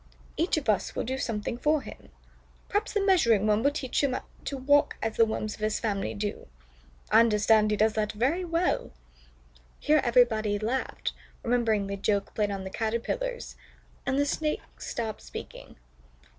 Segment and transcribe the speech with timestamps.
[0.35, 2.09] Each of us will do something for him.
[2.69, 6.15] Perhaps the Measuring Worm will teach him to walk as the Worms of his family
[6.15, 6.47] do.
[7.11, 8.93] I understand he does that very well."
[9.79, 13.55] Here everybody laughed, remembering the joke played on the Caterpillars,
[14.03, 15.75] and the Snake stopped speaking.